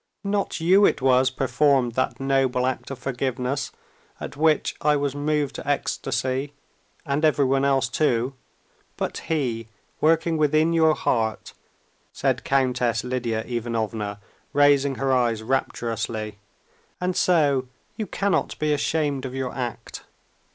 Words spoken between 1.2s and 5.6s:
performed that noble act of forgiveness, at which I was moved